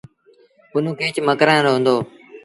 [0.71, 1.95] پنهون ڪيچ مڪرآݩ رو هُݩدو۔